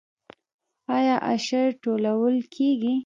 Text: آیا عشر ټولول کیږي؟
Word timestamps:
آیا 0.97 1.15
عشر 1.31 1.67
ټولول 1.83 2.35
کیږي؟ 2.55 2.93